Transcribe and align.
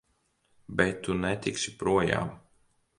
Bet 0.79 0.97
tu 1.09 1.17
netiksi 1.27 1.77
projām! 1.85 2.37